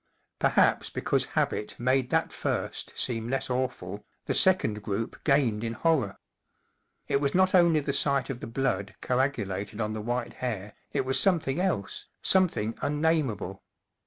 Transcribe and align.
Perhaps 0.39 0.89
because 0.89 1.25
habit 1.37 1.75
made 1.79 2.09
that 2.09 2.33
first 2.33 2.97
seem 2.97 3.29
less 3.29 3.51
awful, 3.51 4.03
the 4.25 4.33
second 4.33 4.81
group 4.81 5.23
gained 5.23 5.63
in 5.63 5.73
horror. 5.73 6.17
It 7.07 7.21
was 7.21 7.35
not 7.35 7.53
only 7.53 7.81
the 7.81 7.93
sight 7.93 8.31
of 8.31 8.39
the 8.39 8.47
blood 8.47 8.95
coagu¬ 9.03 9.45
lated 9.45 9.79
on 9.79 9.93
the 9.93 10.01
white 10.01 10.33
hair, 10.41 10.73
it 10.91 11.05
was 11.05 11.19
something 11.19 11.59
else, 11.61 12.07
something 12.23 12.73
unnamable. 12.81 13.61